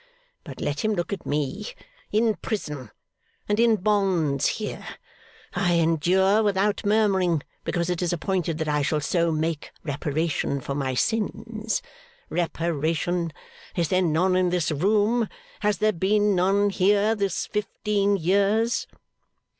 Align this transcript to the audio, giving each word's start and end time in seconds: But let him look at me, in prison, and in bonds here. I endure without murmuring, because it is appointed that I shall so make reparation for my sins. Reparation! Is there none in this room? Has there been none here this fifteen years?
But 0.43 0.59
let 0.59 0.83
him 0.83 0.93
look 0.93 1.13
at 1.13 1.27
me, 1.27 1.63
in 2.11 2.33
prison, 2.41 2.89
and 3.47 3.59
in 3.59 3.75
bonds 3.75 4.47
here. 4.57 4.83
I 5.53 5.73
endure 5.75 6.41
without 6.41 6.83
murmuring, 6.83 7.43
because 7.63 7.87
it 7.87 8.01
is 8.01 8.11
appointed 8.11 8.57
that 8.57 8.67
I 8.67 8.81
shall 8.81 8.99
so 8.99 9.31
make 9.31 9.69
reparation 9.83 10.59
for 10.59 10.73
my 10.73 10.95
sins. 10.95 11.83
Reparation! 12.31 13.31
Is 13.75 13.89
there 13.89 14.01
none 14.01 14.35
in 14.35 14.49
this 14.49 14.71
room? 14.71 15.29
Has 15.59 15.77
there 15.77 15.93
been 15.93 16.33
none 16.35 16.71
here 16.71 17.13
this 17.13 17.45
fifteen 17.45 18.17
years? 18.17 18.87